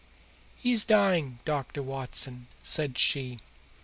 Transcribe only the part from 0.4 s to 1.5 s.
"He's dying,